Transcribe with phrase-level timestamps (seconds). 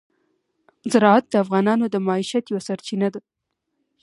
[0.91, 3.19] زراعت د افغانانو د معیشت یوه سرچینه ده.